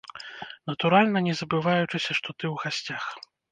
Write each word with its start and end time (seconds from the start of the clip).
Натуральна, 0.71 1.17
не 1.27 1.33
забываючыся, 1.43 2.11
што 2.23 2.29
ты 2.41 2.45
ў 2.53 2.55
гасцях. 2.65 3.03